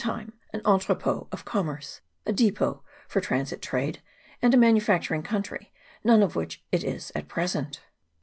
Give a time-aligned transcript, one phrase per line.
[0.03, 4.01] time, an entrepot of commerce a depot for transit trade,
[4.41, 5.71] and a manufacturing country,
[6.03, 7.81] none of which it is at present.